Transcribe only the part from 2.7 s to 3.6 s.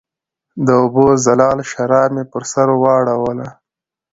واړوله